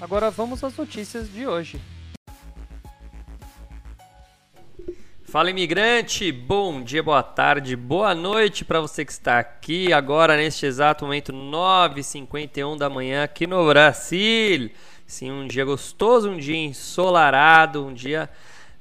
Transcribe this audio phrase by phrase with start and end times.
[0.00, 1.80] Agora vamos às notícias de hoje.
[5.24, 10.64] Fala imigrante, bom dia, boa tarde, boa noite para você que está aqui agora neste
[10.64, 14.70] exato momento 9h51 da manhã aqui no Brasil.
[15.06, 18.30] Sim, um dia gostoso, um dia ensolarado, um dia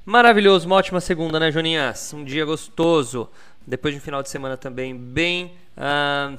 [0.06, 2.14] Maravilhoso, uma ótima segunda, né, Joninhas?
[2.14, 3.28] Um dia gostoso.
[3.66, 5.58] Depois de um final de semana também bem.
[5.76, 6.38] Uh,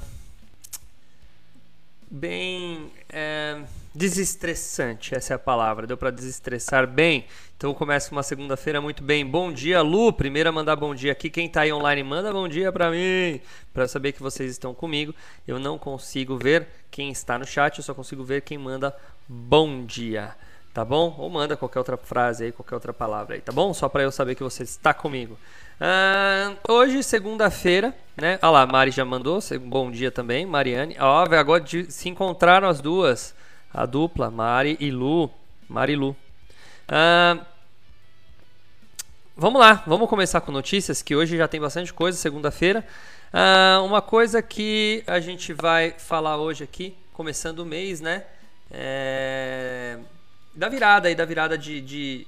[2.08, 2.92] bem.
[3.10, 3.64] Uh,
[3.96, 5.86] desestressante, essa é a palavra.
[5.86, 7.24] Deu para desestressar bem.
[7.56, 9.24] Então começa uma segunda-feira muito bem.
[9.24, 10.12] Bom dia, Lu.
[10.12, 11.30] Primeiro a mandar bom dia aqui.
[11.30, 13.40] Quem está aí online, manda bom dia para mim,
[13.72, 15.14] para saber que vocês estão comigo.
[15.48, 18.94] Eu não consigo ver quem está no chat, eu só consigo ver quem manda
[19.26, 20.34] bom dia
[20.76, 21.14] tá bom?
[21.16, 23.72] Ou manda qualquer outra frase aí, qualquer outra palavra aí, tá bom?
[23.72, 25.38] Só para eu saber que você está comigo.
[25.80, 28.38] Ah, hoje, segunda-feira, né?
[28.42, 30.94] Olha lá, Mari já mandou, bom dia também, Mariane.
[31.00, 33.34] Ó, agora se encontraram as duas,
[33.72, 35.30] a dupla, Mari e Lu.
[35.68, 36.16] Mari e Lu.
[39.36, 42.86] Vamos lá, vamos começar com notícias, que hoje já tem bastante coisa, segunda-feira.
[43.84, 48.24] Uma coisa que a gente vai falar hoje aqui, começando o mês, né?
[48.70, 49.98] É
[50.56, 52.26] da virada aí, da virada de, de,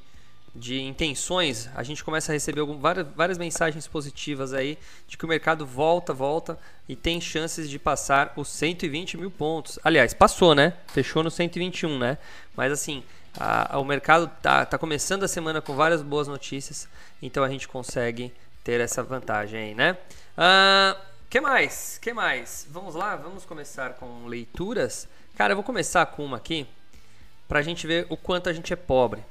[0.58, 5.24] de intenções, a gente começa a receber algum, várias, várias mensagens positivas aí de que
[5.24, 9.78] o mercado volta, volta e tem chances de passar os 120 mil pontos.
[9.84, 10.74] Aliás, passou, né?
[10.88, 12.18] Fechou no 121, né?
[12.56, 13.04] Mas assim,
[13.38, 16.88] a, a, o mercado tá, tá começando a semana com várias boas notícias,
[17.22, 18.32] então a gente consegue
[18.64, 19.96] ter essa vantagem aí, né?
[20.36, 20.98] Uh,
[21.30, 21.98] que mais?
[21.98, 22.66] Que mais?
[22.70, 25.08] Vamos lá, vamos começar com leituras.
[25.36, 26.66] Cara, eu vou começar com uma aqui
[27.46, 29.22] pra gente ver o quanto a gente é pobre,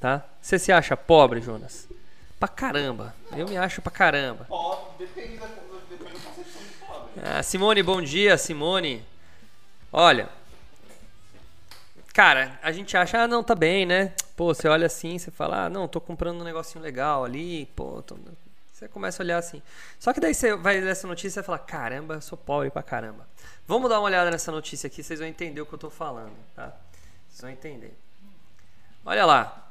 [0.00, 0.24] tá?
[0.40, 1.88] Você se acha pobre, Jonas?
[2.38, 3.14] Pra caramba.
[3.36, 4.44] Eu me acho pra caramba.
[4.44, 5.46] Pobre, depende da,
[5.88, 7.10] depende da concepção de pobre.
[7.24, 9.04] Ah, Simone, bom dia, Simone.
[9.92, 10.28] Olha,
[12.12, 14.12] cara, a gente acha, ah, não, tá bem, né?
[14.36, 18.02] Pô, você olha assim, você fala, ah, não, tô comprando um negocinho legal ali, pô,
[18.02, 18.18] tô...
[18.70, 19.62] Você começa a olhar assim.
[19.98, 22.82] Só que daí você vai ler essa notícia e fala, caramba, eu sou pobre pra
[22.82, 23.26] caramba.
[23.66, 26.34] Vamos dar uma olhada nessa notícia aqui, vocês vão entender o que eu tô falando,
[26.54, 26.74] tá?
[27.26, 27.96] Vocês vão entender.
[29.06, 29.65] Olha lá.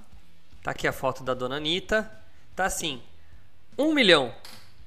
[0.66, 2.12] Tá aqui a foto da dona Anitta.
[2.56, 3.00] Tá assim.
[3.78, 4.34] Um milhão.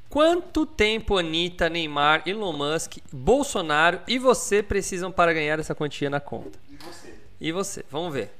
[0.08, 6.18] Quanto tempo Anitta, Neymar, Elon Musk, Bolsonaro e você precisam para ganhar essa quantia na
[6.18, 6.58] conta?
[6.68, 7.14] E você?
[7.40, 7.84] E você?
[7.88, 8.32] Vamos ver.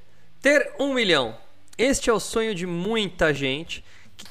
[0.42, 1.38] Ter um milhão.
[1.78, 3.84] Este é o sonho de muita gente,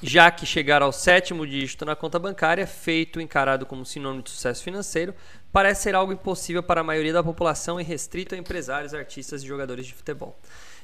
[0.03, 4.62] já que chegar ao sétimo dígito na conta bancária, feito encarado como sinônimo de sucesso
[4.62, 5.16] financeiro,
[5.50, 9.47] parece ser algo impossível para a maioria da população e restrito a empresários, artistas e
[9.47, 10.38] jogadores de futebol.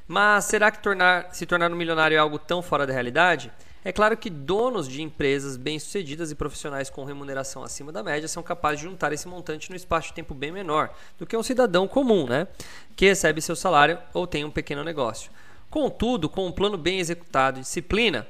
[0.07, 3.51] Mas será que tornar, se tornar um milionário é algo tão fora da realidade?
[3.85, 8.41] É claro que donos de empresas bem-sucedidas e profissionais com remuneração acima da média são
[8.41, 11.85] capazes de juntar esse montante no espaço de tempo bem menor do que um cidadão
[11.85, 12.47] comum, né?
[12.95, 15.29] Que recebe seu salário ou tem um pequeno negócio.
[15.69, 18.25] Contudo, com um plano bem executado e disciplina,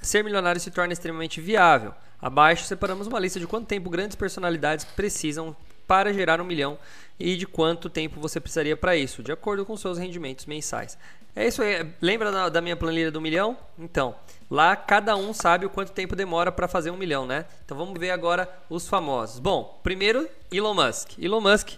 [0.00, 1.92] ser milionário se torna extremamente viável.
[2.22, 5.56] Abaixo separamos uma lista de quanto tempo grandes personalidades precisam
[5.88, 6.78] para gerar um milhão
[7.18, 10.98] e de quanto tempo você precisaria para isso, de acordo com seus rendimentos mensais.
[11.36, 11.84] É isso aí.
[12.00, 13.56] Lembra da, da, minha planilha do milhão?
[13.78, 14.14] Então,
[14.48, 17.44] lá cada um sabe o quanto tempo demora para fazer um milhão, né?
[17.64, 19.40] Então vamos ver agora os famosos.
[19.40, 21.18] Bom, primeiro, Elon Musk.
[21.18, 21.72] Elon Musk,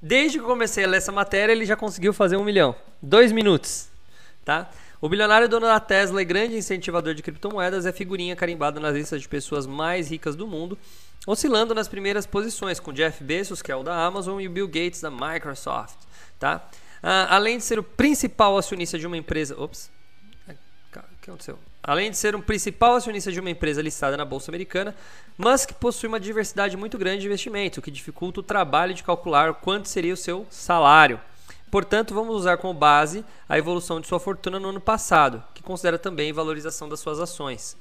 [0.00, 2.76] desde que comecei a ler essa matéria, ele já conseguiu fazer um milhão.
[3.00, 3.88] Dois minutos,
[4.44, 4.70] tá?
[5.00, 9.22] O bilionário dono da Tesla e grande incentivador de criptomoedas é figurinha carimbada nas listas
[9.22, 10.76] de pessoas mais ricas do mundo,
[11.26, 14.66] oscilando nas primeiras posições, com Jeff Bezos, que é o da Amazon, e o Bill
[14.66, 15.98] Gates da Microsoft.
[16.38, 16.68] Tá?
[17.02, 19.60] Ah, além de ser o principal acionista de uma empresa.
[19.60, 19.90] Ops.
[20.48, 21.58] O que aconteceu?
[21.82, 24.94] Além de ser um principal acionista de uma empresa listada na Bolsa Americana,
[25.38, 29.54] Musk possui uma diversidade muito grande de investimentos, o que dificulta o trabalho de calcular
[29.54, 31.20] quanto seria o seu salário.
[31.70, 35.98] Portanto, vamos usar como base a evolução de sua fortuna no ano passado, que considera
[35.98, 37.76] também valorização das suas ações.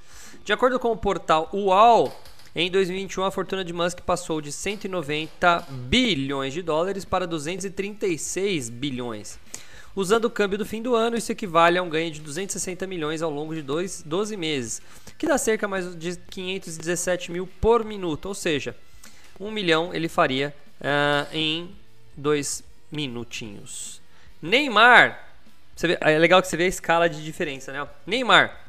[0.46, 2.14] De acordo com o portal UOL,
[2.62, 9.40] em 2021 a fortuna de Musk passou de 190 bilhões de dólares para 236 bilhões.
[9.96, 13.22] Usando o câmbio do fim do ano, isso equivale a um ganho de 260 milhões
[13.22, 14.82] ao longo de dois, 12 meses,
[15.18, 18.76] que dá cerca mais de 517 mil por minuto, ou seja,
[19.40, 21.74] um milhão ele faria uh, em
[22.16, 24.02] dois minutinhos.
[24.42, 25.28] Neymar.
[25.78, 27.88] Vê, é legal que você vê a escala de diferença, né?
[28.06, 28.69] Neymar.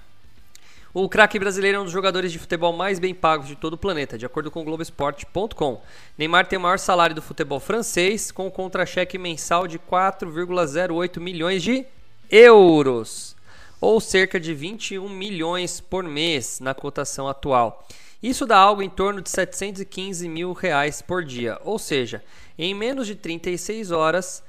[0.93, 3.79] O craque brasileiro é um dos jogadores de futebol mais bem pagos de todo o
[3.79, 5.81] planeta, de acordo com o Globoesporte.com.
[6.19, 11.63] Neymar tem o maior salário do futebol francês, com um contra-cheque mensal de 4,08 milhões
[11.63, 11.87] de
[12.29, 13.37] euros,
[13.81, 17.87] ou cerca de 21 milhões por mês na cotação atual.
[18.21, 22.21] Isso dá algo em torno de 715 mil reais por dia, ou seja,
[22.59, 24.43] em menos de 36 horas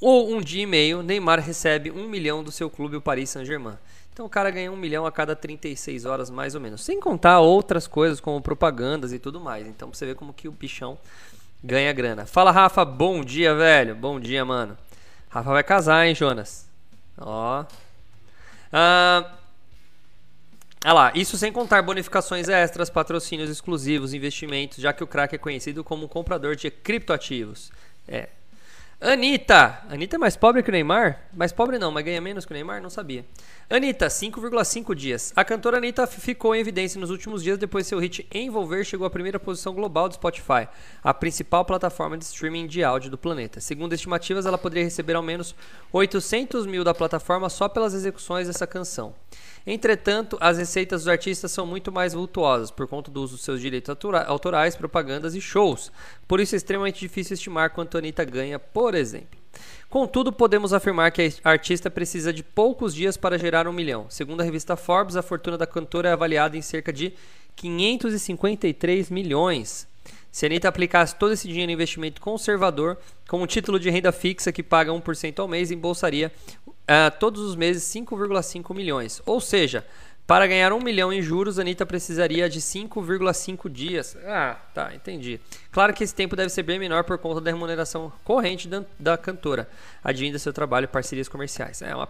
[0.00, 3.78] ou um dia e meio, Neymar recebe um milhão do seu clube, o Paris Saint-Germain.
[4.14, 6.84] Então o cara ganha um milhão a cada 36 horas, mais ou menos.
[6.84, 9.66] Sem contar outras coisas como propagandas e tudo mais.
[9.66, 10.96] Então pra você ver como que o bichão
[11.62, 12.24] ganha grana.
[12.24, 12.84] Fala, Rafa.
[12.84, 13.96] Bom dia, velho.
[13.96, 14.78] Bom dia, mano.
[15.28, 16.64] Rafa vai casar, hein, Jonas?
[17.18, 17.64] Ó.
[18.72, 19.32] Ah,
[20.84, 25.38] ah lá, isso sem contar bonificações extras, patrocínios exclusivos, investimentos, já que o craque é
[25.38, 27.72] conhecido como um comprador de criptoativos.
[28.06, 28.28] É.
[29.00, 29.80] Anitta!
[29.90, 31.20] Anitta é mais pobre que o Neymar?
[31.32, 32.80] Mais pobre não, mas ganha menos que o Neymar?
[32.80, 33.26] Não sabia.
[33.68, 35.32] Anitta, 5,5 dias.
[35.34, 39.10] A cantora Anitta ficou em evidência nos últimos dias depois seu hit Envolver chegou à
[39.10, 40.68] primeira posição global do Spotify,
[41.02, 43.60] a principal plataforma de streaming de áudio do planeta.
[43.60, 45.54] Segundo estimativas, ela poderia receber ao menos
[45.92, 49.14] 800 mil da plataforma só pelas execuções dessa canção.
[49.66, 53.62] Entretanto, as receitas dos artistas são muito mais vultuosas por conta do uso dos seus
[53.62, 55.90] direitos autorais, propagandas e shows.
[56.28, 58.58] Por isso é extremamente difícil estimar quanto a Anitta ganha,
[58.92, 59.38] exemplo.
[59.88, 64.06] Contudo, podemos afirmar que a artista precisa de poucos dias para gerar um milhão.
[64.08, 67.14] Segundo a revista Forbes, a fortuna da cantora é avaliada em cerca de
[67.54, 69.86] 553 milhões.
[70.32, 72.98] Se a Anitta aplicasse todo esse dinheiro em investimento conservador,
[73.28, 76.32] com um título de renda fixa que paga 1% ao mês, embolsaria
[76.66, 79.22] uh, todos os meses 5,5 milhões.
[79.24, 79.86] Ou seja,
[80.26, 84.16] para ganhar um milhão em juros, a Anitta precisaria de 5,5 dias.
[84.24, 85.38] Ah, tá, entendi.
[85.70, 89.18] Claro que esse tempo deve ser bem menor por conta da remuneração corrente da, da
[89.18, 89.68] cantora,
[90.02, 91.82] advindo seu trabalho e parcerias comerciais.
[91.82, 92.08] É uma,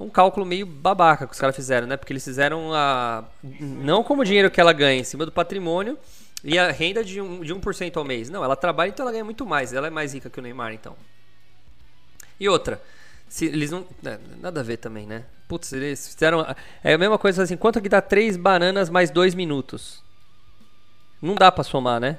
[0.00, 1.98] um cálculo meio babaca que os caras fizeram, né?
[1.98, 3.24] Porque eles fizeram a.
[3.42, 5.98] Não como o dinheiro que ela ganha em cima do patrimônio
[6.42, 8.30] e a renda de, um, de 1% ao mês.
[8.30, 9.74] Não, ela trabalha, então ela ganha muito mais.
[9.74, 10.96] Ela é mais rica que o Neymar, então.
[12.40, 12.80] E outra.
[13.32, 13.86] Se eles não.
[14.04, 15.24] É, nada a ver também, né?
[15.48, 16.44] Putz, eles fizeram.
[16.84, 20.02] É a mesma coisa assim, quanto que dá três bananas mais dois minutos?
[21.20, 22.18] Não dá pra somar, né?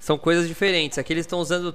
[0.00, 0.98] São coisas diferentes.
[0.98, 1.72] Aqui eles estão usando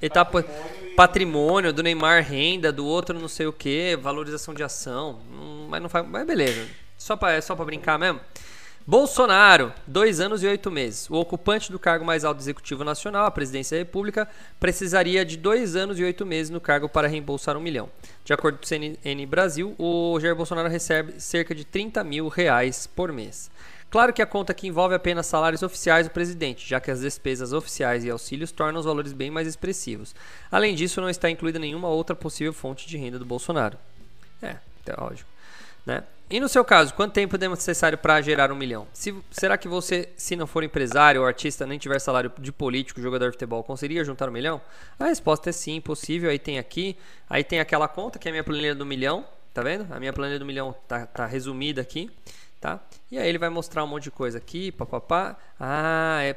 [0.00, 5.20] etapa patrimônio, patrimônio, do Neymar renda, do outro não sei o que, valorização de ação.
[5.68, 6.08] Mas não faz.
[6.08, 6.66] Mas beleza.
[6.96, 8.18] Só pra, é só pra brincar mesmo.
[8.84, 11.08] Bolsonaro, dois anos e oito meses.
[11.08, 15.76] O ocupante do cargo mais alto Executivo Nacional, a Presidência da República, precisaria de dois
[15.76, 17.88] anos e oito meses no cargo para reembolsar um milhão.
[18.24, 22.88] De acordo com o CNN Brasil, o Jair Bolsonaro recebe cerca de 30 mil reais
[22.88, 23.52] por mês.
[23.88, 27.52] Claro que a conta aqui envolve apenas salários oficiais do presidente, já que as despesas
[27.52, 30.12] oficiais e auxílios tornam os valores bem mais expressivos.
[30.50, 33.78] Além disso, não está incluída nenhuma outra possível fonte de renda do Bolsonaro.
[34.42, 34.56] É,
[34.86, 35.30] é lógico.
[35.86, 36.02] Né?
[36.32, 38.88] E no seu caso, quanto tempo é necessário para gerar um milhão?
[38.90, 43.02] Se, será que você, se não for empresário ou artista, nem tiver salário de político,
[43.02, 44.58] jogador de futebol, conseguiria juntar um milhão?
[44.98, 46.30] A resposta é sim, possível.
[46.30, 46.96] Aí tem aqui,
[47.28, 49.86] aí tem aquela conta que é a minha planilha do milhão, tá vendo?
[49.92, 52.10] A minha planilha do milhão tá, tá resumida aqui,
[52.58, 52.80] tá?
[53.10, 55.36] E aí ele vai mostrar um monte de coisa aqui, papapá.
[55.60, 56.34] Ah, é.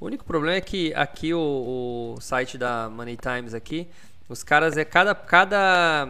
[0.00, 3.88] O único problema é que aqui o, o site da Money Times aqui,
[4.28, 6.08] os caras é cada cada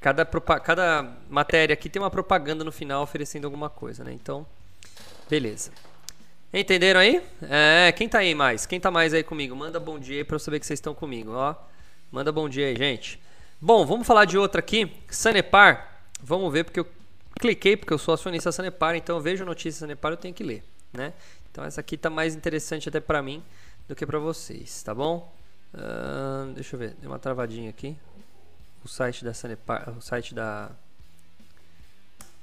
[0.00, 4.12] Cada, cada matéria aqui tem uma propaganda no final oferecendo alguma coisa, né?
[4.12, 4.46] Então,
[5.28, 5.70] beleza.
[6.52, 7.22] Entenderam aí?
[7.42, 8.64] É, quem tá aí mais?
[8.64, 9.54] Quem tá mais aí comigo?
[9.54, 11.54] Manda bom dia pra eu saber que vocês estão comigo, ó.
[12.10, 13.20] Manda bom dia aí, gente.
[13.60, 14.90] Bom, vamos falar de outra aqui.
[15.10, 16.00] Sanepar.
[16.22, 16.86] Vamos ver porque eu
[17.38, 20.64] cliquei porque eu sou acionista Sanepar, então eu vejo notícia Sanepar, eu tenho que ler,
[20.92, 21.12] né?
[21.50, 23.42] Então essa aqui tá mais interessante até para mim
[23.88, 25.34] do que para vocês, tá bom?
[25.72, 27.96] Uh, deixa eu ver, deu uma travadinha aqui
[28.84, 30.70] o site da Sanepar, o site da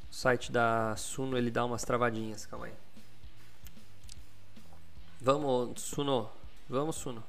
[0.09, 2.73] o site da Suno ele dá umas travadinhas, calma aí.
[5.19, 6.29] Vamos, Suno.
[6.69, 7.23] Vamos, Suno.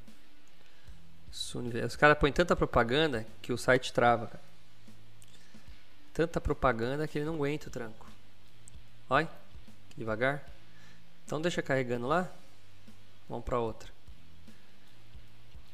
[1.30, 1.70] Suno.
[1.84, 4.48] Os caras põem tanta propaganda que o site trava, cara.
[6.12, 8.06] Tanta propaganda que ele não aguenta o tranco.
[9.08, 9.28] Olha,
[9.96, 10.44] devagar.
[11.24, 12.30] Então deixa carregando lá.
[13.28, 13.88] Vamos para outra.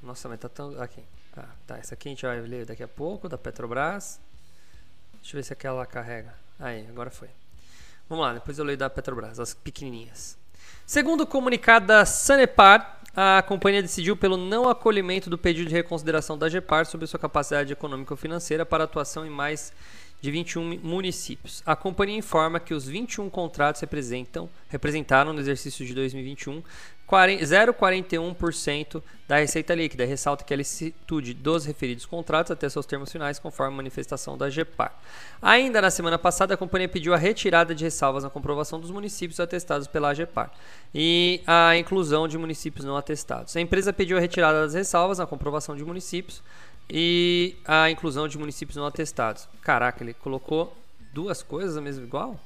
[0.02, 1.02] Nossa, mas tá tão aqui.
[1.34, 4.20] Tá, tá, essa aqui a gente vai ler daqui a pouco, da Petrobras.
[5.14, 6.32] Deixa eu ver se aquela carrega.
[6.60, 7.28] Aí, agora foi.
[8.08, 10.38] Vamos lá, depois eu leio da Petrobras, as pequenininhas.
[10.86, 16.38] Segundo o comunicado da Sanepar, a companhia decidiu pelo não acolhimento do pedido de reconsideração
[16.38, 19.72] da GEPAR sobre sua capacidade econômico-financeira para atuação em mais
[20.20, 21.62] de 21 municípios.
[21.66, 26.62] A companhia informa que os 21 contratos representam, representaram no exercício de 2021
[27.08, 30.04] 0,41% da receita líquida.
[30.04, 34.92] Ressalta que a licitude dos referidos contratos até seus termos finais, conforme manifestação da GEPAR.
[35.40, 39.40] Ainda na semana passada, a companhia pediu a retirada de ressalvas na comprovação dos municípios
[39.40, 40.50] atestados pela AGEPAR
[40.94, 43.56] e a inclusão de municípios não atestados.
[43.56, 46.42] A empresa pediu a retirada das ressalvas na comprovação de municípios
[46.88, 49.48] e a inclusão de municípios não atestados.
[49.62, 50.76] Caraca, ele colocou
[51.12, 52.38] duas coisas mesmo igual?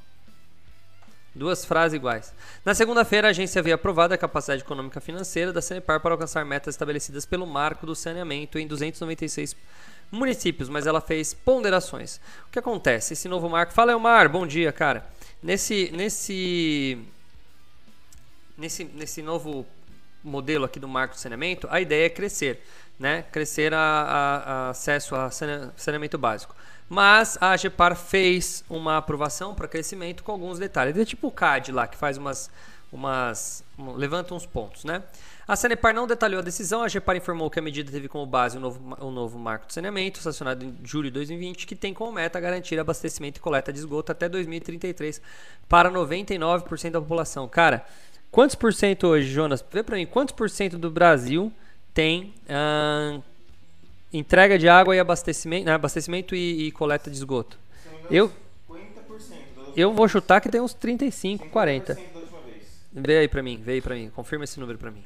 [1.39, 2.35] Duas frases iguais.
[2.65, 6.75] Na segunda-feira, a agência havia aprovado a capacidade econômica financeira da Sanepar para alcançar metas
[6.75, 9.55] estabelecidas pelo marco do saneamento em 296
[10.11, 12.17] municípios, mas ela fez ponderações.
[12.49, 13.13] O que acontece?
[13.13, 13.73] Esse novo marco.
[13.73, 15.07] Fala, Elmar, bom dia, cara.
[15.41, 16.99] Nesse, nesse,
[18.57, 19.65] nesse, nesse novo
[20.25, 22.61] modelo aqui do marco do saneamento, a ideia é crescer,
[22.99, 23.25] né?
[23.31, 26.57] Crescer a, a, a acesso a saneamento básico.
[26.89, 30.97] Mas a AGEPAR fez uma aprovação para crescimento com alguns detalhes.
[30.97, 32.51] É tipo o CAD lá, que faz umas.
[32.91, 33.63] umas
[33.97, 35.03] levanta uns pontos, né?
[35.47, 36.83] A Sanepar não detalhou a decisão.
[36.83, 39.73] A AGEPAR informou que a medida teve como base o novo, o novo marco de
[39.73, 43.79] saneamento, sancionado em julho de 2020, que tem como meta garantir abastecimento e coleta de
[43.79, 45.23] esgoto até 2033
[45.69, 47.49] para 99% da população.
[47.49, 47.85] Cara,
[48.31, 49.65] quantos por cento hoje, Jonas?
[49.71, 51.51] Vê para mim, quantos por cento do Brasil
[51.95, 52.35] tem.
[54.13, 57.59] Entrega de água e abastecimento, né, abastecimento e, e, coleta de esgoto.
[58.11, 58.33] Eu,
[59.77, 61.99] eu vou chutar que tem uns 35, 40.
[62.93, 65.05] Vê aí para mim, vê aí para mim, confirma esse número para mim.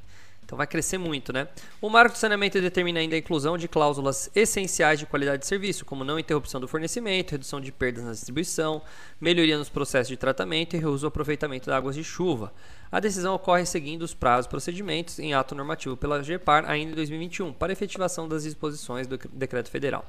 [0.52, 1.48] Então vai crescer muito, né?
[1.80, 5.82] O marco de saneamento determina ainda a inclusão de cláusulas essenciais de qualidade de serviço,
[5.82, 8.82] como não interrupção do fornecimento, redução de perdas na distribuição,
[9.18, 12.52] melhoria nos processos de tratamento e reuso e aproveitamento de águas de chuva.
[12.90, 17.50] A decisão ocorre seguindo os prazos procedimentos em ato normativo pela GEPAR ainda em 2021,
[17.54, 20.04] para efetivação das disposições do decreto federal,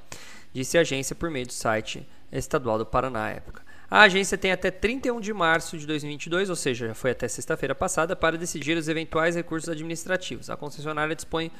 [0.51, 3.61] disse a agência por meio do site estadual do Paraná à época.
[3.93, 7.75] A agência tem até 31 de março de 2022, ou seja, já foi até sexta-feira
[7.75, 10.49] passada, para decidir os eventuais recursos administrativos.
[10.49, 11.51] A concessionária dispõe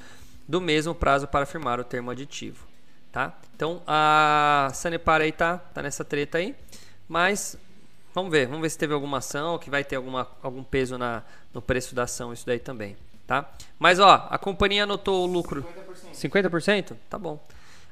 [0.47, 2.65] do mesmo prazo para firmar o termo aditivo.
[3.11, 3.37] Tá?
[3.55, 6.55] Então a Sanepar aí tá, tá nessa treta aí,
[7.07, 7.55] mas
[8.15, 11.21] vamos ver, vamos ver se teve alguma ação, que vai ter alguma, algum peso na,
[11.53, 12.97] no preço da ação, isso daí também.
[13.27, 13.47] Tá?
[13.77, 15.63] Mas ó, a companhia anotou o lucro
[16.11, 16.49] 50%?
[16.49, 16.95] 50%?
[17.07, 17.39] Tá bom.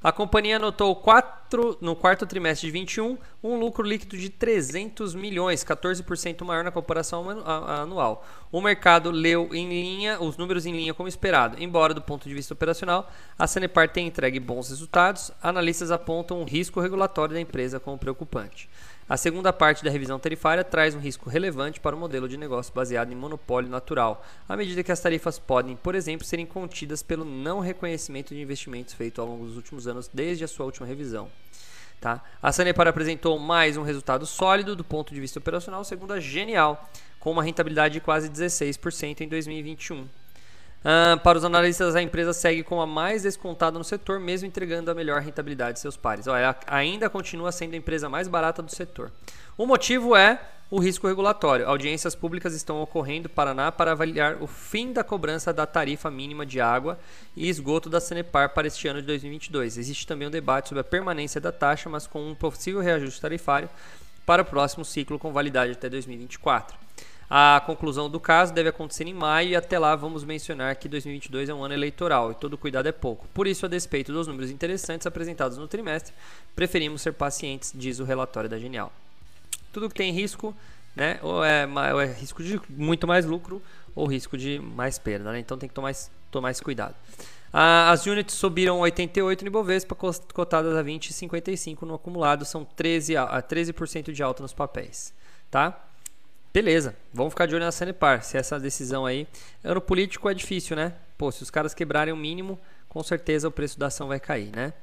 [0.04, 5.64] A companhia anotou quatro, no quarto trimestre de 21 um lucro líquido de 300 milhões,
[5.64, 8.26] 14% maior na comparação anual.
[8.52, 11.62] O mercado leu em linha os números em linha como esperado.
[11.62, 16.46] Embora do ponto de vista operacional, a Sanepar tenha entregue bons resultados, analistas apontam um
[16.46, 18.68] risco regulatório da empresa como preocupante.
[19.12, 22.74] A segunda parte da revisão tarifária traz um risco relevante para o modelo de negócio
[22.74, 27.26] baseado em monopólio natural, à medida que as tarifas podem, por exemplo, serem contidas pelo
[27.26, 31.30] não reconhecimento de investimentos feito ao longo dos últimos anos desde a sua última revisão.
[32.00, 32.24] Tá?
[32.42, 36.90] A Sanepar apresentou mais um resultado sólido do ponto de vista operacional, segundo a Genial,
[37.20, 40.08] com uma rentabilidade de quase 16% em 2021.
[40.82, 44.90] Uh, para os analistas, a empresa segue como a mais descontada no setor, mesmo entregando
[44.90, 46.26] a melhor rentabilidade de seus pares.
[46.26, 49.12] Olha, ainda continua sendo a empresa mais barata do setor.
[49.56, 51.68] O motivo é o risco regulatório.
[51.68, 56.46] Audiências públicas estão ocorrendo no Paraná para avaliar o fim da cobrança da tarifa mínima
[56.46, 56.98] de água
[57.36, 59.78] e esgoto da Sanepar para este ano de 2022.
[59.78, 63.70] Existe também um debate sobre a permanência da taxa, mas com um possível reajuste tarifário
[64.26, 66.81] para o próximo ciclo com validade até 2024.
[67.34, 71.48] A conclusão do caso deve acontecer em maio e até lá vamos mencionar que 2022
[71.48, 73.26] é um ano eleitoral e todo cuidado é pouco.
[73.34, 76.14] Por isso, a despeito dos números interessantes apresentados no trimestre,
[76.54, 78.92] preferimos ser pacientes, diz o relatório da Genial.
[79.72, 80.54] Tudo que tem risco,
[80.94, 83.62] né, ou é, ou é risco de muito mais lucro
[83.96, 85.40] ou risco de mais perda, né?
[85.40, 85.94] então tem que tomar,
[86.30, 86.96] tomar esse cuidado.
[87.54, 94.12] As units subiram 88 no Ibovespa, cotadas a 20,55 no acumulado, são 13, a 13%
[94.12, 95.14] de alta nos papéis,
[95.50, 95.91] tá?
[96.54, 98.24] Beleza, vamos ficar de olho na Sanepar.
[98.24, 99.26] Se essa decisão aí.
[99.64, 100.94] Ano político é difícil, né?
[101.18, 104.52] Pô, se os caras quebrarem o mínimo, com certeza o preço da ação vai cair,
[104.54, 104.74] né?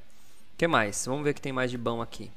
[0.57, 1.05] Que mais?
[1.05, 2.31] Vamos ver o que tem mais de bom aqui.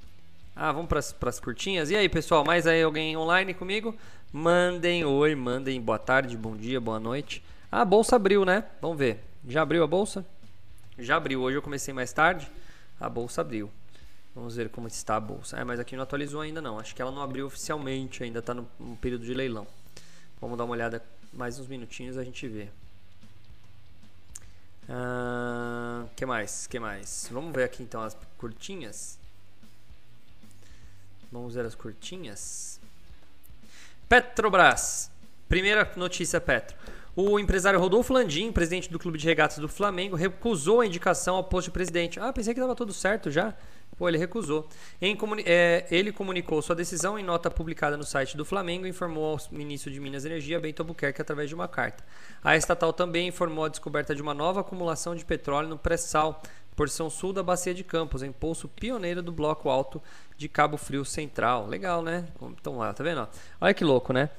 [0.54, 1.90] Ah, vamos para as curtinhas.
[1.90, 3.96] E aí, pessoal, mais aí alguém online comigo?
[4.34, 7.42] Mandem oi, mandem boa tarde, bom dia, boa noite.
[7.72, 8.66] Ah, a bolsa abriu, né?
[8.82, 9.24] Vamos ver.
[9.48, 10.26] Já abriu a bolsa?
[11.00, 11.42] Já abriu.
[11.42, 12.52] Hoje eu comecei mais tarde.
[13.00, 13.72] A bolsa abriu.
[14.34, 15.58] Vamos ver como está a bolsa.
[15.58, 16.80] É, mas aqui não atualizou ainda não.
[16.80, 19.68] Acho que ela não abriu oficialmente, ainda está no, no, período de leilão.
[20.40, 22.70] Vamos dar uma olhada mais uns minutinhos a gente vê.
[24.90, 26.68] Uh, que mais?
[26.68, 27.30] Que mais?
[27.32, 29.20] Vamos ver aqui então as curtinhas.
[31.32, 32.80] Vamos ver as curtinhas.
[34.08, 35.12] Petrobras.
[35.48, 36.78] Primeira notícia, Petro.
[37.14, 41.44] O empresário Rodolfo Landim, presidente do Clube de Regatas do Flamengo, recusou a indicação ao
[41.44, 42.20] posto de presidente.
[42.20, 43.54] Ah, pensei que estava tudo certo já.
[44.08, 44.68] Ele recusou.
[45.18, 49.34] Comuni é, ele comunicou sua decisão em nota publicada no site do Flamengo e informou
[49.34, 52.04] ao ministro de Minas e Energia, Bento Albuquerque, através de uma carta.
[52.44, 56.42] A estatal também informou a descoberta de uma nova acumulação de petróleo no pré-sal,
[56.76, 60.02] porção sul da Bacia de Campos, em poço pioneiro do Bloco Alto
[60.38, 61.68] de Cabo Frio Central.
[61.68, 62.26] Legal, né?
[62.60, 63.28] Então lá, tá vendo?
[63.60, 64.30] Olha que louco, né?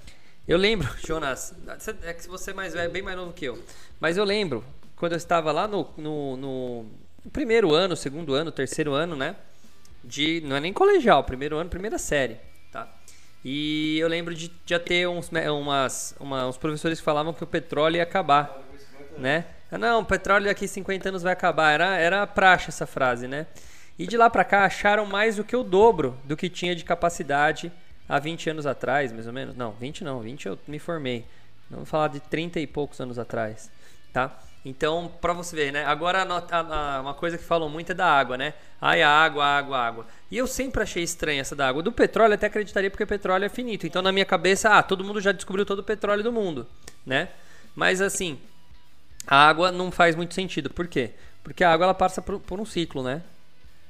[0.47, 1.55] Eu lembro, Jonas,
[2.03, 3.59] é que você é mais velho, bem mais novo que eu,
[4.01, 4.65] mas eu lembro
[4.97, 6.87] quando eu estava lá no, no, no
[7.31, 9.37] primeiro ano, segundo ano, terceiro ano, né?
[10.05, 12.37] De, não é nem colegial, primeiro ano, primeira série,
[12.71, 12.89] tá?
[13.45, 15.31] E eu lembro de já ter uns,
[15.61, 18.61] umas, uma, uns professores que falavam que o petróleo ia acabar,
[19.19, 19.47] né?
[19.71, 21.73] Não, o petróleo daqui 50 anos vai acabar.
[21.73, 23.47] Era, era praxe essa frase, né?
[23.99, 26.85] E de lá para cá acharam mais do que o dobro do que tinha de
[26.85, 27.73] capacidade
[28.09, 29.57] há 20 anos atrás, mais ou menos.
[29.57, 31.25] Não, 20 não, 20 eu me formei.
[31.71, 33.71] Vamos falar de 30 e poucos anos atrás,
[34.13, 34.39] tá?
[34.65, 35.85] Então, para você ver, né?
[35.85, 38.55] Agora, a, a, uma coisa que falam muito é da água, né?
[38.81, 40.07] Ai, a água, água, água.
[40.31, 41.83] E eu sempre achei estranha essa da água.
[41.83, 43.87] Do petróleo, até acreditaria porque o petróleo é finito.
[43.87, 46.67] Então, na minha cabeça, ah, todo mundo já descobriu todo o petróleo do mundo,
[47.05, 47.31] né?
[47.75, 48.39] Mas, assim,
[49.27, 50.71] a água não faz muito sentido.
[50.71, 51.11] Por quê?
[51.43, 53.21] Porque a água ela passa por, por um ciclo, né?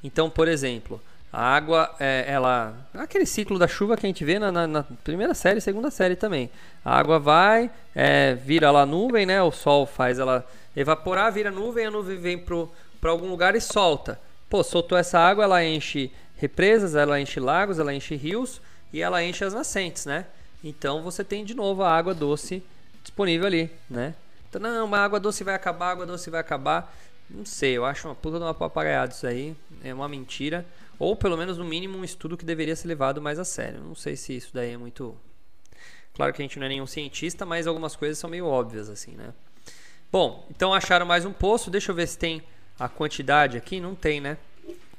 [0.02, 1.00] Então, por exemplo,
[1.32, 2.74] a água, é, ela.
[2.92, 6.14] Aquele ciclo da chuva que a gente vê na, na, na primeira série segunda série
[6.14, 6.50] também.
[6.84, 9.42] A água vai, é, vira lá nuvem, né?
[9.42, 10.46] O sol faz ela
[10.76, 14.20] evaporar, vira nuvem, a nuvem vem para algum lugar e solta.
[14.50, 18.60] Pô, soltou essa água, ela enche represas, ela enche lagos, ela enche rios
[18.92, 20.26] e ela enche as nascentes, né?
[20.62, 22.62] Então você tem de novo a água doce
[23.02, 24.14] disponível ali, né?
[24.48, 26.94] Então, não, a água doce vai acabar, a água doce vai acabar.
[27.30, 29.56] Não sei, eu acho uma puta de uma papagaiada isso aí.
[29.82, 30.66] É uma mentira.
[30.98, 33.80] Ou pelo menos, no mínimo, um estudo que deveria ser levado mais a sério.
[33.80, 35.16] Não sei se isso daí é muito.
[36.14, 39.12] Claro que a gente não é nenhum cientista, mas algumas coisas são meio óbvias, assim,
[39.12, 39.32] né?
[40.10, 41.70] Bom, então acharam mais um poço.
[41.70, 42.42] Deixa eu ver se tem
[42.78, 43.80] a quantidade aqui.
[43.80, 44.36] Não tem, né?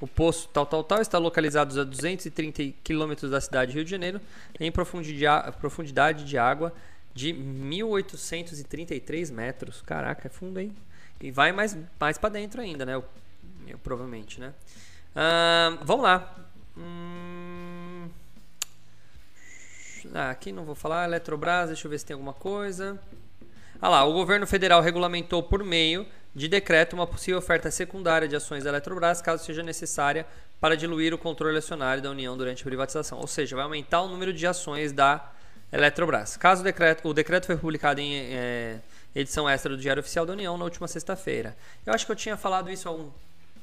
[0.01, 3.91] O poço tal, tal, tal está localizado a 230 quilômetros da cidade de Rio de
[3.91, 4.19] Janeiro,
[4.59, 6.73] em profundidade de água
[7.13, 9.81] de 1833 metros.
[9.81, 10.75] Caraca, é fundo, hein?
[11.21, 12.95] E vai mais, mais para dentro ainda, né?
[12.95, 13.05] Eu,
[13.67, 14.53] eu, provavelmente, né?
[15.15, 16.35] Uh, vamos lá.
[16.77, 18.09] Hum...
[20.13, 21.05] Ah, aqui não vou falar.
[21.05, 22.99] Eletrobras, deixa eu ver se tem alguma coisa.
[23.81, 28.35] Ah lá, o governo federal regulamentou por meio de decreto uma possível oferta secundária de
[28.35, 30.25] ações da Eletrobras, caso seja necessária
[30.59, 33.19] para diluir o controle acionário da União durante a privatização.
[33.19, 35.31] Ou seja, vai aumentar o número de ações da
[35.71, 36.37] Eletrobras.
[36.37, 38.79] Caso o decreto, o decreto foi publicado em é,
[39.13, 41.55] edição extra do Diário Oficial da União na última sexta-feira.
[41.85, 43.11] Eu acho que eu tinha falado isso há um,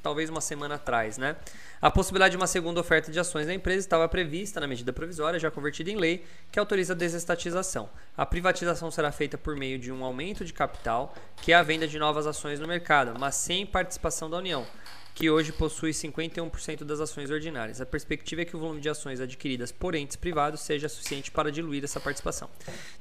[0.01, 1.35] talvez uma semana atrás, né?
[1.81, 5.39] A possibilidade de uma segunda oferta de ações da empresa estava prevista na medida provisória,
[5.39, 7.89] já convertida em lei, que autoriza a desestatização.
[8.15, 11.87] A privatização será feita por meio de um aumento de capital, que é a venda
[11.87, 14.65] de novas ações no mercado, mas sem participação da União
[15.13, 17.81] que hoje possui 51% das ações ordinárias.
[17.81, 21.51] A perspectiva é que o volume de ações adquiridas por entes privados seja suficiente para
[21.51, 22.49] diluir essa participação.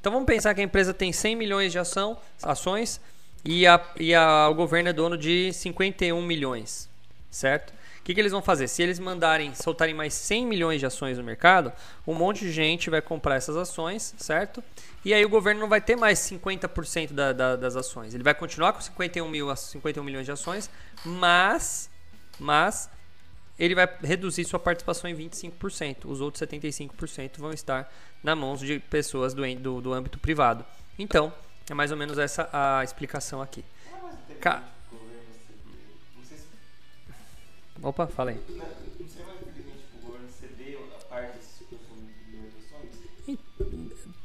[0.00, 3.00] Então vamos pensar que a empresa tem 100 milhões de ação, ações
[3.44, 6.89] e, a, e a, o governo é dono de 51 milhões,
[7.30, 7.70] certo?
[8.00, 8.66] O que, que eles vão fazer?
[8.66, 11.72] Se eles mandarem soltarem mais 100 milhões de ações no mercado,
[12.06, 14.64] um monte de gente vai comprar essas ações, certo?
[15.04, 18.14] E aí o governo não vai ter mais 50% da, da, das ações.
[18.14, 20.70] Ele vai continuar com 51, mil, 51 milhões de ações,
[21.04, 21.90] mas
[22.40, 22.90] mas
[23.58, 26.06] ele vai reduzir sua participação em 25%.
[26.06, 30.64] Os outros 75% vão estar na mãos de pessoas do, do, do, âmbito privado.
[30.98, 31.30] Então,
[31.68, 33.62] é mais ou menos essa a explicação aqui.
[34.40, 34.64] Ca...
[37.82, 38.40] Opa, fala aí.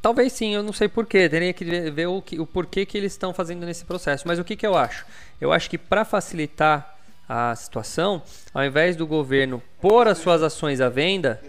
[0.02, 1.28] Talvez sim, eu não sei porquê.
[1.28, 4.28] Teria que ver o, que, o porquê que eles estão fazendo nesse processo.
[4.28, 5.06] Mas o que, que eu acho?
[5.42, 6.96] Eu acho que para facilitar
[7.28, 8.22] a situação,
[8.54, 11.42] ao invés do governo pôr as suas ações à venda.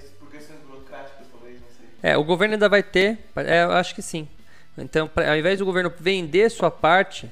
[2.02, 4.28] É, o governo ainda vai ter, é, eu acho que sim.
[4.78, 7.28] Então, pra, ao invés do governo vender sua parte,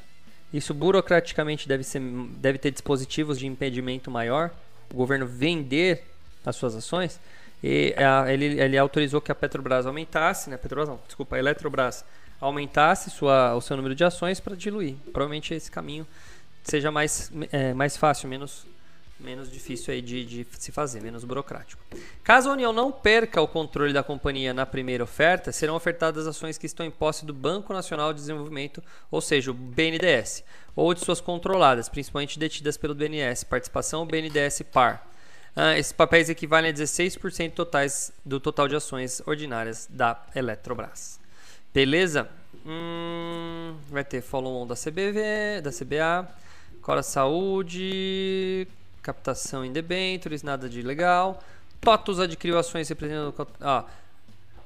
[0.53, 4.51] isso burocraticamente deve, ser, deve ter dispositivos de impedimento maior.
[4.95, 6.05] O governo vender
[6.47, 7.19] as suas ações.
[7.63, 10.57] E a, ele, ele autorizou que a Petrobras aumentasse, né?
[10.57, 12.05] Petrobras não, desculpa, a Eletrobras
[12.41, 14.95] aumentasse sua, o seu número de ações para diluir.
[15.13, 16.07] Provavelmente esse caminho
[16.63, 18.67] seja mais, é, mais fácil, menos,
[19.25, 21.83] menos difícil aí de, de se fazer, menos burocrático.
[22.23, 26.59] Caso a União não perca o controle da companhia na primeira oferta, serão ofertadas ações
[26.59, 30.45] que estão em posse do Banco Nacional de Desenvolvimento, ou seja, o BNDES,
[30.77, 35.11] ou de suas controladas, principalmente detidas pelo BNDES, participação BNDES par.
[35.57, 41.21] Ah, esses papéis equivalem a 16% totais do total de ações ordinárias da Eletrobras.
[41.73, 42.29] Beleza?
[42.67, 46.29] Hum, vai ter follow-on da CBV, da CBA,
[46.83, 48.67] Cora Saúde.
[49.05, 51.41] Captação em debentures, nada de legal.
[51.81, 53.47] TOTUS adquiriu ações representando.
[53.61, 53.85] Ah,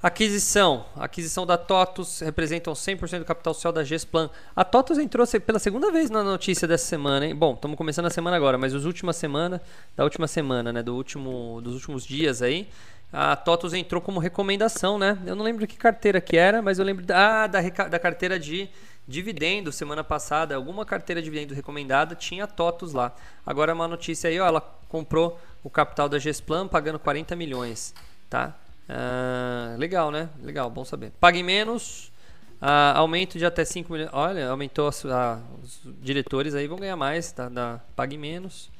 [0.00, 0.86] aquisição.
[0.94, 4.30] aquisição da TOTUS representam 100% do capital social da Gesplan.
[4.54, 7.34] A TOTUS entrou pela segunda vez na notícia dessa semana, hein?
[7.34, 9.60] Bom, estamos começando a semana agora, mas os últimas semana,
[9.96, 12.68] da última semana, né, do último, dos últimos dias aí,
[13.12, 15.18] a TOTUS entrou como recomendação, né?
[15.26, 18.38] Eu não lembro que carteira que era, mas eu lembro da, ah, da, da carteira
[18.38, 18.68] de
[19.08, 23.14] dividendo semana passada, alguma carteira de dividendo recomendada tinha TOTUS lá.
[23.44, 27.94] Agora uma notícia aí, ó, ela comprou o capital da Gesplan pagando 40 milhões,
[28.28, 28.54] tá?
[28.86, 30.28] Ah, legal, né?
[30.42, 31.10] Legal, bom saber.
[31.18, 32.12] Pague menos,
[32.60, 34.10] ah, aumento de até 5 milhões.
[34.12, 37.48] Olha, aumentou a, os diretores aí vão ganhar mais, tá?
[37.48, 38.70] Da, pague menos.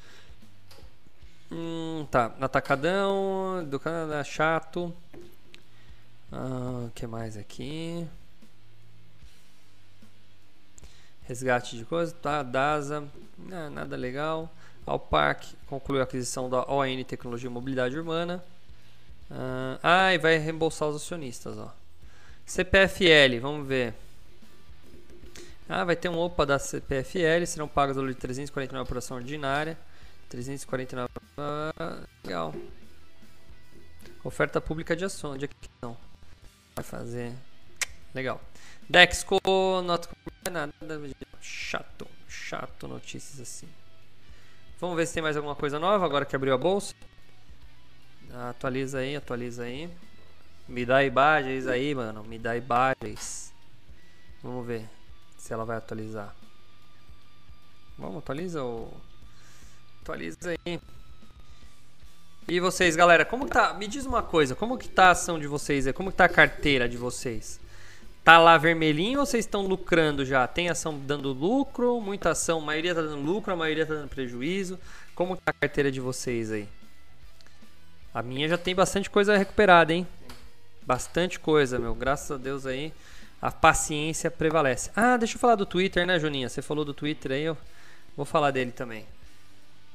[1.51, 4.93] Hum, tá, atacadão, do Canadá, chato.
[6.31, 8.07] O ah, que mais aqui?
[11.29, 12.43] Resgate de coisas, tá?
[12.43, 13.07] DASA,
[13.39, 14.51] não, nada legal.
[14.87, 18.43] Alparc concluiu a aquisição da ON Tecnologia e Mobilidade Urbana.
[19.83, 21.71] Ah, e vai reembolsar os acionistas, ó.
[22.47, 23.93] CPFL, vamos ver.
[25.69, 29.19] Ah, vai ter um OPA da CPFL, serão pagos o valor de 349 por ação
[29.19, 29.77] ordinária.
[30.31, 31.11] 349.
[31.37, 32.55] Ah, legal.
[34.25, 35.37] Oferta pública de ação.
[35.37, 35.95] De aquisição.
[36.75, 37.35] Vai fazer.
[38.15, 38.41] Legal.
[38.89, 39.39] Dexco,
[39.85, 40.09] nota
[40.51, 40.73] nada.
[41.41, 42.07] Chato.
[42.29, 43.69] Chato notícias assim.
[44.81, 46.95] Vamos ver se tem mais alguma coisa nova agora que abriu a bolsa.
[48.51, 49.91] Atualiza aí, atualiza aí.
[50.69, 52.23] Me dá imagens aí, mano.
[52.25, 53.53] Me dá imagens.
[54.43, 54.89] Vamos ver
[55.37, 56.35] se ela vai atualizar.
[57.99, 58.95] Vamos, atualiza ou
[60.03, 60.81] atualiza aí.
[62.47, 63.75] E vocês, galera, como tá?
[63.75, 65.93] Me diz uma coisa, como que tá a ação de vocês aí?
[65.93, 67.61] Como que tá a carteira de vocês?
[68.29, 70.47] Tá lá vermelhinho ou vocês estão lucrando já?
[70.47, 74.11] Tem ação dando lucro, muita ação, a maioria tá dando lucro, a maioria tá dando
[74.11, 74.79] prejuízo.
[75.15, 76.69] Como tá a carteira de vocês aí?
[78.13, 80.07] A minha já tem bastante coisa recuperada, hein?
[80.83, 81.95] Bastante coisa, meu.
[81.95, 82.93] Graças a Deus aí,
[83.41, 84.91] a paciência prevalece.
[84.95, 86.51] Ah, deixa eu falar do Twitter, né, Joninha?
[86.51, 87.57] Você falou do Twitter aí, eu
[88.15, 89.07] vou falar dele também.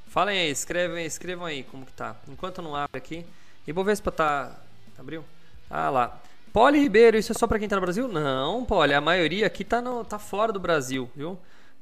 [0.07, 2.15] Falem aí, escrevem, escrevam aí como que tá.
[2.27, 3.23] Enquanto não abre aqui.
[3.67, 4.59] E se tá.
[4.97, 5.23] Abriu?
[5.69, 6.19] Ah lá.
[6.53, 8.07] Poli Ribeiro, isso é só para quem tá no Brasil?
[8.07, 11.37] Não, Poli, a maioria aqui tá, no, tá fora do Brasil, viu?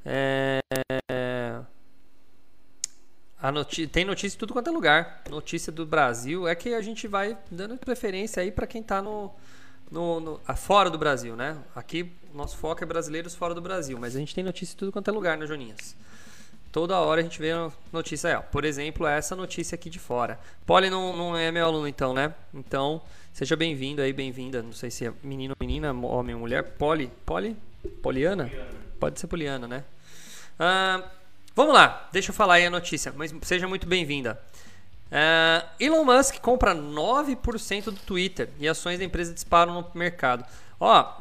[0.06, 0.62] É,
[3.52, 5.24] noti tem notícia em tudo quanto é lugar.
[5.30, 9.32] Notícia do Brasil é que a gente vai dando preferência aí para quem tá no,
[9.92, 11.58] no, no a, fora do Brasil, né?
[11.76, 14.92] Aqui nosso foco é brasileiros fora do Brasil, mas a gente tem notícia em tudo
[14.92, 15.98] quanto é lugar, né, Joninhas?
[16.72, 17.52] Toda hora a gente vê
[17.92, 18.42] notícia aí, ó.
[18.42, 20.40] Por exemplo, essa notícia aqui de fora.
[20.66, 22.34] Poli não, não é meu aluno, então, né?
[22.54, 23.02] Então,
[23.34, 24.62] seja bem-vindo aí, bem-vinda.
[24.64, 26.64] Não sei se é menino ou menina, homem ou mulher.
[26.64, 27.12] Poli?
[27.26, 27.58] Poli?
[28.02, 28.50] Poliana?
[29.00, 29.84] Pode ser Poliana, né?
[31.56, 34.42] Vamos lá, deixa eu falar aí a notícia, mas seja muito bem-vinda.
[35.08, 40.46] Uh, Elon Musk compra 9% do Twitter e ações da empresa disparam no mercado.
[40.80, 41.21] Ó,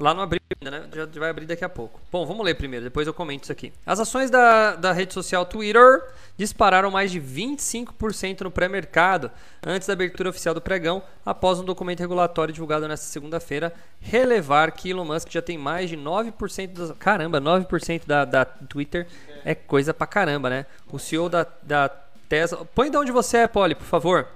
[0.00, 0.88] Lá não abriu ainda, né?
[0.94, 2.00] Já vai abrir daqui a pouco.
[2.10, 3.70] Bom, vamos ler primeiro, depois eu comento isso aqui.
[3.84, 6.02] As ações da, da rede social Twitter
[6.38, 9.30] dispararam mais de 25% no pré-mercado
[9.62, 14.88] antes da abertura oficial do pregão, após um documento regulatório divulgado nesta segunda-feira relevar que
[14.88, 16.92] Elon Musk já tem mais de 9% das.
[16.98, 19.06] Caramba, 9% da, da Twitter
[19.44, 20.64] é coisa pra caramba, né?
[20.90, 21.90] O CEO da, da
[22.26, 22.64] Tesla.
[22.74, 24.26] Põe de onde você é, Poli, por favor.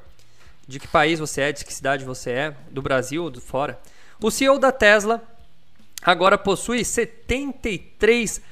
[0.69, 3.79] De que país você é, de que cidade você é, do Brasil ou do fora.
[4.21, 5.23] O CEO da Tesla
[6.05, 8.43] agora possui 73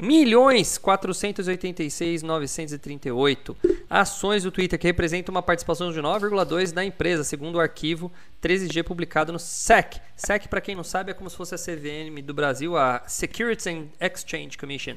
[0.00, 3.56] milhões 486 938
[3.88, 8.10] ações do Twitter, que representa uma participação de 9,2 da empresa, segundo o arquivo
[8.42, 10.00] 13G publicado no SEC.
[10.16, 13.66] SEC, para quem não sabe, é como se fosse a CVM do Brasil, a Securities
[13.66, 14.96] and Exchange Commission,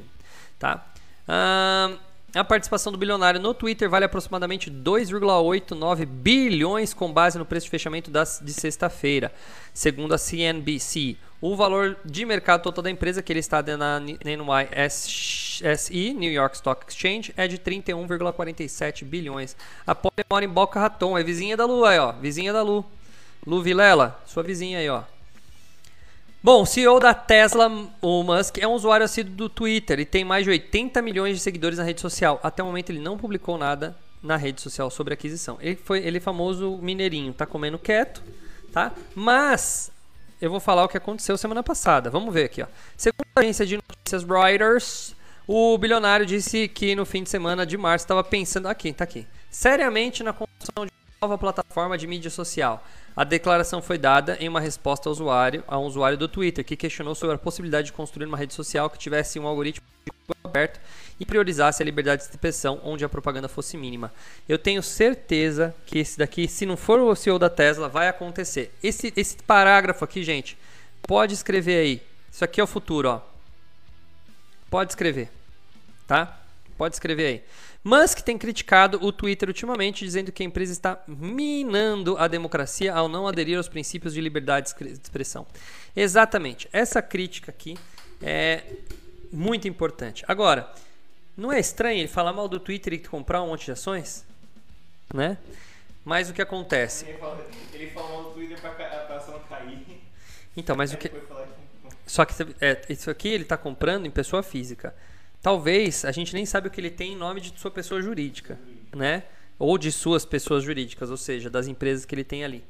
[0.58, 0.86] tá?
[2.40, 7.70] A participação do bilionário no Twitter vale aproximadamente 2,89 bilhões com base no preço de
[7.70, 9.32] fechamento das, de sexta-feira,
[9.74, 11.16] segundo a CNBC.
[11.40, 14.24] O valor de mercado total da empresa, que ele está na NYSE,
[16.14, 19.56] New York Stock Exchange, é de 31,47 bilhões.
[19.86, 22.14] A Poli mora em Boca Raton, é vizinha da Lu aí, ó.
[22.14, 22.84] Vizinha da Lu.
[23.46, 25.04] Lu Vilela, sua vizinha aí, ó.
[26.44, 30.26] Bom, o CEO da Tesla, o Musk, é um usuário assíduo do Twitter e tem
[30.26, 32.38] mais de 80 milhões de seguidores na rede social.
[32.44, 35.58] Até o momento ele não publicou nada na rede social sobre aquisição.
[35.62, 38.22] Ele foi ele é famoso mineirinho, tá comendo quieto,
[38.74, 38.92] tá?
[39.16, 39.90] Mas
[40.42, 42.10] eu vou falar o que aconteceu semana passada.
[42.10, 42.68] Vamos ver aqui, ó.
[42.98, 45.16] Segundo a agência de notícias Reuters,
[45.48, 49.26] o bilionário disse que no fim de semana de março estava pensando aqui, tá aqui,
[49.50, 50.92] seriamente na construção de
[51.24, 52.86] nova plataforma de mídia social.
[53.16, 56.76] A declaração foi dada em uma resposta ao usuário, a um usuário do Twitter que
[56.76, 59.86] questionou sobre a possibilidade de construir uma rede social que tivesse um algoritmo
[60.44, 60.82] aberto
[61.18, 64.12] e priorizasse a liberdade de expressão onde a propaganda fosse mínima.
[64.50, 68.74] Eu tenho certeza que esse daqui, se não for o CEO da Tesla, vai acontecer.
[68.84, 70.58] Esse, esse parágrafo aqui, gente,
[71.04, 72.02] pode escrever aí.
[72.30, 73.22] Isso aqui é o futuro, ó.
[74.70, 75.30] Pode escrever,
[76.06, 76.38] tá?
[76.78, 77.44] Pode escrever aí.
[77.84, 83.10] Musk tem criticado o Twitter ultimamente, dizendo que a empresa está minando a democracia ao
[83.10, 85.46] não aderir aos princípios de liberdade de expressão.
[85.96, 86.70] Exatamente.
[86.72, 87.78] Essa crítica aqui
[88.22, 88.64] é
[89.32, 90.24] muito importante.
[90.28, 90.72] Agora,
[91.36, 94.26] não é estranho ele falar mal do Twitter e comprar um monte de ações?
[95.14, 95.38] Né?
[96.06, 97.06] Mas o que acontece?
[97.06, 100.02] Ele fala, ele fala mal do Twitter pra, pra ação cair.
[100.56, 101.12] Então, mas o que.
[102.06, 104.94] Só que é, isso aqui ele está comprando em pessoa física.
[105.44, 108.58] Talvez a gente nem sabe o que ele tem em nome de sua pessoa jurídica,
[108.96, 109.24] né?
[109.60, 112.64] Ou de suas pessoas jurídicas, ou seja, das empresas que ele tem ali.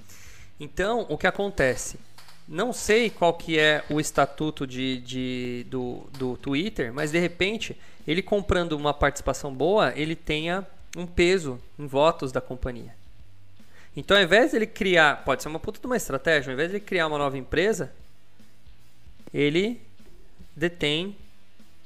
[0.60, 2.00] Então, o que acontece?
[2.48, 7.78] Não sei qual que é o estatuto de, de, do, do Twitter, mas de repente,
[8.08, 10.66] ele comprando uma participação boa, ele tenha
[10.98, 12.96] um peso em votos da companhia.
[13.96, 16.72] Então, ao invés de ele criar, pode ser uma puta de uma estratégia, ao invés
[16.72, 17.94] de ele criar uma nova empresa,
[19.32, 19.80] ele
[20.56, 21.16] detém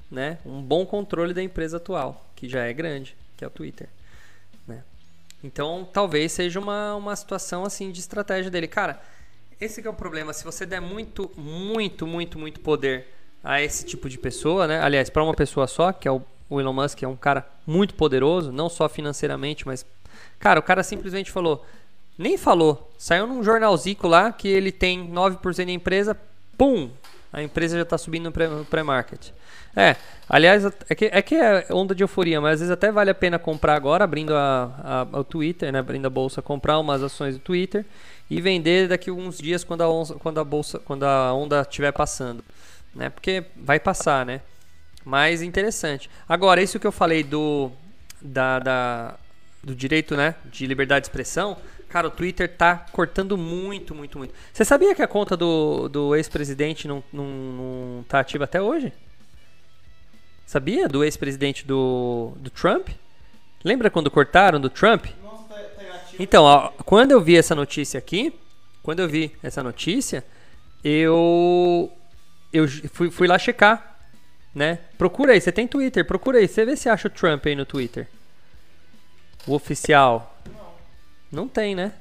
[0.10, 3.90] né, um bom controle da empresa atual, que já é grande, que é o Twitter.
[4.68, 4.84] Né?
[5.44, 8.68] Então, talvez seja uma, uma situação assim de estratégia dele.
[8.68, 9.02] Cara,
[9.60, 10.34] esse é o problema.
[10.34, 13.08] Se você der muito, muito, muito, muito poder
[13.44, 14.82] a esse tipo de pessoa, né?
[14.82, 17.94] Aliás, para uma pessoa só, que é o, o Elon Musk, é um cara muito
[17.96, 19.86] poderoso, não só financeiramente, mas
[20.40, 21.66] cara, o cara simplesmente falou,
[22.18, 26.18] nem falou, saiu num jornalzico lá que ele tem 9% da empresa,
[26.58, 26.90] pum,
[27.32, 29.32] a empresa já está subindo no pré-market.
[29.76, 29.96] É,
[30.28, 33.16] aliás, é que, é que é onda de euforia, mas às vezes até vale a
[33.16, 37.36] pena comprar agora, abrindo a, a, o Twitter, né, abrindo a bolsa, comprar umas ações
[37.36, 37.86] do Twitter
[38.30, 41.92] e vender daqui a dias quando a, onça, quando a bolsa, quando a onda estiver
[41.92, 42.44] passando,
[42.96, 43.10] né?
[43.10, 44.42] Porque vai passar, né?
[45.06, 46.10] Mas interessante.
[46.28, 47.72] Agora, isso que eu falei do
[48.22, 49.16] da, da
[49.64, 51.58] do direito, né, de liberdade de expressão,
[51.98, 54.34] cara, o Twitter tá cortando muito, muito, muito.
[54.54, 58.94] Você sabia que a conta do, do ex-presidente não, não, não tá ativa até hoje?
[60.46, 60.88] Sabia?
[60.88, 62.90] Do ex-presidente do, do Trump?
[63.64, 65.08] Lembra quando cortaram do Trump?
[66.20, 68.32] Então, ó, quando eu vi essa notícia aqui,
[68.84, 70.24] quando eu vi essa notícia,
[70.84, 71.92] eu
[72.54, 73.98] eu fui, fui lá checar,
[74.54, 74.80] né?
[74.98, 77.66] Procura aí, você tem Twitter, procura aí, você vê se acha o Trump aí no
[77.66, 78.08] Twitter.
[79.48, 80.37] O oficial.
[81.32, 81.48] Não.
[81.48, 81.94] Tem, né?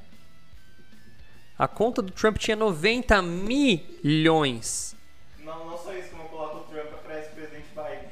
[1.59, 4.95] A conta do Trump tinha 90 milhões.
[5.43, 8.11] Não, não só isso, como eu coloco o Trump para ex-presidente Biden.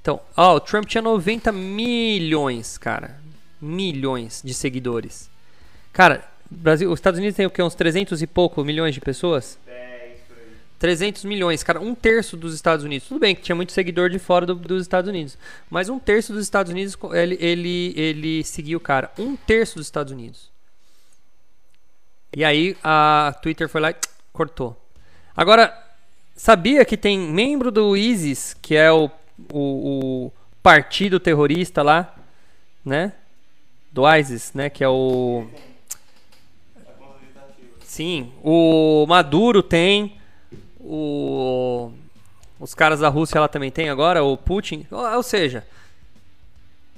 [0.00, 3.20] Então, ó, o Trump tinha 90 milhões, cara.
[3.60, 5.28] Milhões de seguidores.
[5.92, 7.62] Cara, Brasil, os Estados Unidos tem o quê?
[7.62, 9.58] Uns 300 e pouco milhões de pessoas?
[10.80, 11.12] 10 por aí.
[11.12, 13.08] 300 milhões, cara, um terço dos Estados Unidos.
[13.08, 15.36] Tudo bem que tinha muito seguidor de fora do, dos Estados Unidos,
[15.68, 19.10] mas um terço dos Estados Unidos ele, ele, ele seguiu cara.
[19.18, 20.50] Um terço dos Estados Unidos.
[22.36, 23.96] E aí a Twitter foi lá e
[24.32, 24.76] cortou.
[25.36, 25.76] Agora,
[26.36, 29.10] sabia que tem membro do ISIS, que é o
[29.52, 32.14] o, o partido terrorista lá,
[32.84, 33.12] né?
[33.92, 34.68] Do ISIS, né?
[34.68, 35.46] Que é o.
[37.84, 40.17] Sim, o Maduro tem,
[40.80, 41.92] o
[42.60, 45.64] os caras da Rússia lá também tem agora, o Putin, ou, seja,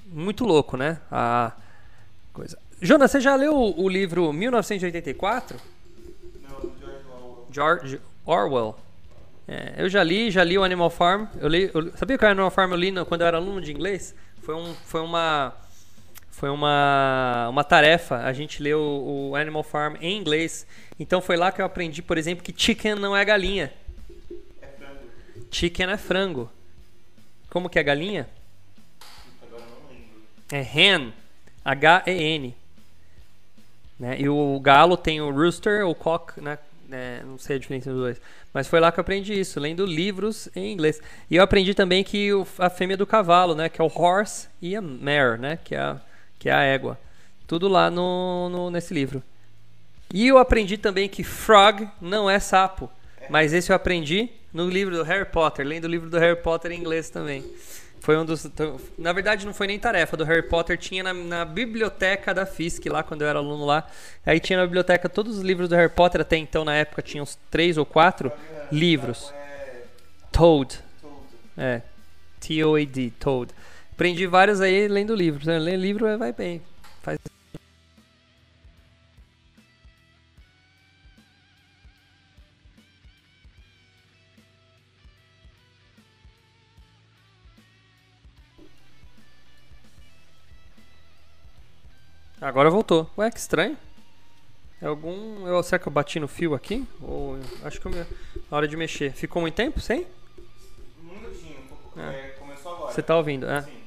[0.07, 0.99] muito louco, né?
[1.11, 1.53] A
[2.33, 2.59] coisa.
[2.81, 5.61] Jonas, você já leu o, livro 1984?
[6.43, 7.49] Não, do George Orwell.
[7.53, 8.77] George Orwell.
[9.47, 11.27] É, eu já li, já li o Animal Farm.
[11.39, 13.61] Eu li, eu, sabia que o Animal Farm eu li no, quando eu era aluno
[13.61, 14.15] de inglês?
[14.43, 15.53] Foi, um, foi uma
[16.31, 20.67] foi uma, uma tarefa a gente leu o, Animal Farm em inglês.
[20.99, 23.73] Então foi lá que eu aprendi, por exemplo, que chicken não é galinha.
[24.63, 25.01] É frango.
[25.51, 26.51] Chicken é frango.
[27.51, 28.29] Como que é galinha?
[29.43, 30.23] Agora não lembro.
[30.51, 31.13] É hen.
[31.65, 32.57] H-E-N.
[33.99, 34.21] Né?
[34.21, 36.59] E o galo tem o rooster, o cock, né?
[36.91, 38.21] É, não sei a diferença dos dois.
[38.53, 41.01] Mas foi lá que eu aprendi isso, lendo livros em inglês.
[41.31, 43.69] E eu aprendi também que o, a fêmea do cavalo, né?
[43.69, 45.59] Que é o horse e a mare, né?
[45.63, 46.01] Que é a,
[46.41, 46.99] que é a égua.
[47.47, 49.23] Tudo lá no, no, nesse livro.
[50.13, 52.91] E eu aprendi também que frog não é sapo.
[53.29, 56.73] Mas esse eu aprendi no livro do Harry Potter, lendo o livro do Harry Potter
[56.73, 57.45] em inglês também.
[58.01, 58.51] Foi um dos.
[58.99, 62.89] Na verdade, não foi nem tarefa do Harry Potter, tinha na, na, biblioteca da FISC
[62.89, 63.87] lá, quando eu era aluno lá.
[64.25, 67.23] Aí tinha na biblioteca todos os livros do Harry Potter, até então na época tinha
[67.23, 68.33] uns três ou quatro
[68.73, 69.33] livros.
[70.33, 70.81] Toad.
[71.59, 71.83] É.
[72.41, 73.53] T-O-A-D, Toad.
[74.01, 75.45] Aprendi vários aí lendo livro.
[75.45, 75.59] Né?
[75.59, 76.63] Ler livro é vai bem.
[77.03, 77.19] Faz
[92.41, 93.11] Agora voltou.
[93.19, 93.77] Ué, que estranho.
[94.81, 95.47] É algum.
[95.47, 96.89] Eu, será que eu bati no fio aqui?
[97.03, 97.39] Ou.
[97.63, 97.99] Acho que eu me...
[97.99, 99.13] na hora de mexer.
[99.13, 100.07] Ficou muito tempo sem?
[101.03, 101.59] Um minutinho.
[101.99, 102.13] Ah.
[102.15, 102.93] É, começou agora.
[102.95, 103.61] Você tá ouvindo, é?
[103.61, 103.80] Sim.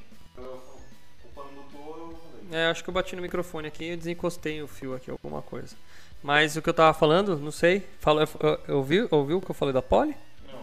[2.54, 5.74] É, acho que eu bati no microfone aqui e desencostei o fio aqui, alguma coisa.
[6.22, 7.84] Mas o que eu tava falando, não sei.
[7.98, 10.14] Fala, eu, eu, eu ouvi, ouviu o que eu falei da Poli?
[10.46, 10.60] Não, não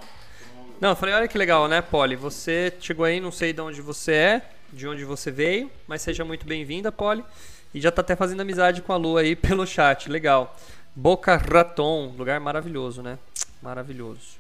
[0.70, 0.90] ouviu.
[0.90, 2.16] Eu falei, olha que legal, né, Poli?
[2.16, 6.24] Você chegou aí, não sei de onde você é, de onde você veio, mas seja
[6.24, 7.26] muito bem-vinda, Poli.
[7.74, 10.58] E já tá até fazendo amizade com a Lu aí pelo chat, legal.
[10.96, 13.20] Boca Raton, lugar maravilhoso, né?
[13.62, 14.40] Maravilhoso.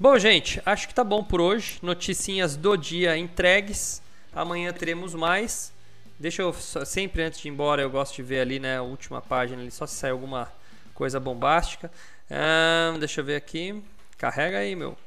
[0.00, 1.80] Bom, gente, acho que tá bom por hoje.
[1.82, 4.00] Noticinhas do dia entregues.
[4.32, 5.76] Amanhã teremos mais.
[6.18, 9.22] Deixa eu sempre antes de ir embora, eu gosto de ver ali, né, a última
[9.22, 10.52] página ali, só se sair alguma
[10.92, 11.90] coisa bombástica.
[12.30, 13.82] Ahn, deixa eu ver aqui.
[14.16, 14.98] Carrega aí, meu.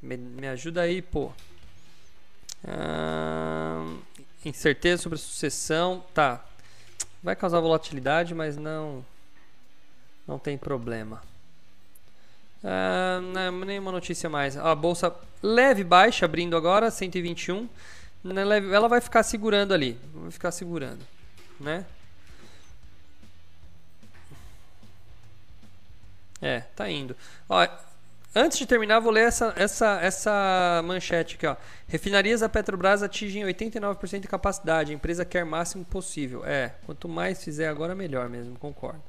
[0.00, 1.32] Me, me ajuda aí, pô.
[2.66, 3.98] Ahn,
[4.44, 6.04] incerteza sobre a sucessão.
[6.14, 6.44] Tá.
[7.22, 9.04] Vai causar volatilidade, mas não
[10.26, 11.22] não tem problema.
[12.62, 14.56] Ah, não, nenhuma notícia mais.
[14.56, 17.68] A bolsa leve baixa abrindo agora, 121.
[18.24, 18.40] Né,
[18.72, 21.04] Ela vai ficar segurando ali, vai ficar segurando,
[21.60, 21.84] né?
[26.40, 27.14] É, tá indo.
[27.48, 27.66] Ó,
[28.34, 31.54] antes de terminar, vou ler essa, essa, essa manchete aqui, ó.
[31.86, 34.90] Refinarias da Petrobras atingem 89% de capacidade.
[34.90, 36.44] A empresa quer máximo possível.
[36.44, 39.02] É, quanto mais fizer agora, melhor mesmo, concordo.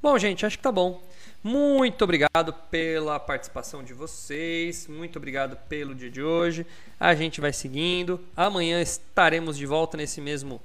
[0.00, 1.02] Bom, gente, acho que tá bom.
[1.42, 4.88] Muito obrigado pela participação de vocês.
[4.88, 6.66] Muito obrigado pelo dia de hoje.
[6.98, 8.20] A gente vai seguindo.
[8.36, 10.60] Amanhã estaremos de volta nesse mesmo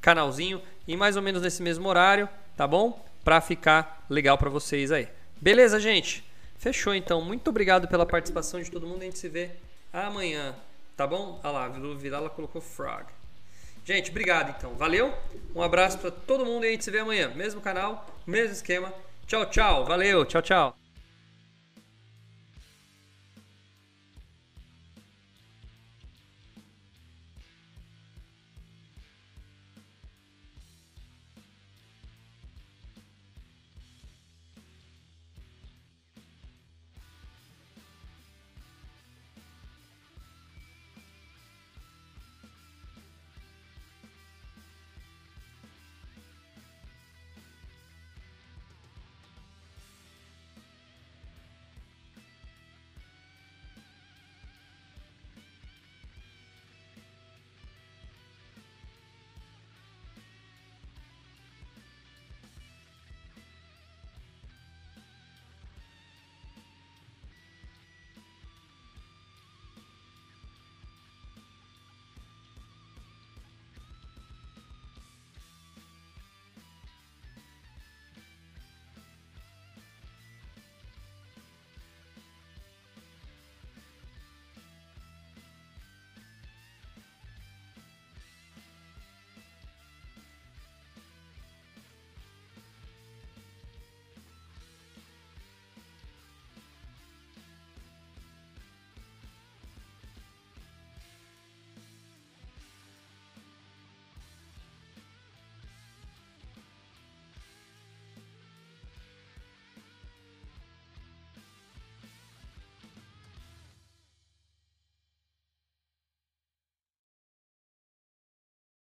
[0.00, 3.04] canalzinho e mais ou menos nesse mesmo horário, tá bom?
[3.24, 5.08] Pra ficar legal pra vocês aí.
[5.40, 6.22] Beleza, gente?
[6.58, 7.22] Fechou então.
[7.22, 9.00] Muito obrigado pela participação de todo mundo.
[9.00, 9.50] A gente se vê
[9.90, 10.54] amanhã,
[10.94, 11.40] tá bom?
[11.42, 13.06] Olha lá, Vilu Vidala colocou frog.
[13.82, 14.74] Gente, obrigado então.
[14.74, 15.14] Valeu.
[15.54, 17.32] Um abraço pra todo mundo e a gente se vê amanhã.
[17.34, 18.92] Mesmo canal, mesmo esquema.
[19.28, 19.84] Tchau, tchau.
[19.84, 20.24] Valeu.
[20.24, 20.77] Tchau, tchau.